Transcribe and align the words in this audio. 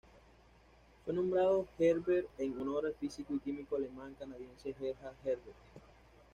Fue 1.05 1.13
nombrado 1.13 1.67
Herzberg 1.77 2.25
en 2.39 2.59
honor 2.59 2.87
al 2.87 2.95
físico 2.95 3.35
y 3.35 3.39
químico 3.39 3.75
alemán 3.75 4.15
canadiense 4.17 4.73
Gerhard 4.73 5.13
Herzberg. 5.23 5.53